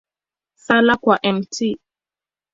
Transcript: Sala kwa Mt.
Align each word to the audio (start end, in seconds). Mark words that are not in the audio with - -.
Sala 0.55 0.97
kwa 0.97 1.19
Mt. 1.33 1.77